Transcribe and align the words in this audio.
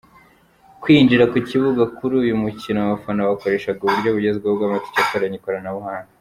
Kwinjira 0.81 1.23
ku 1.31 1.37
kibuga 1.49 1.83
kuri 1.97 2.13
uyu 2.23 2.35
mukino 2.43 2.79
abafana 2.85 3.27
bakoreshaga 3.29 3.79
uburyo 3.83 4.09
bugezweho 4.15 4.53
bw’amatike 4.57 4.99
akoranye 5.03 5.37
ikoranabuhanga. 5.39 6.09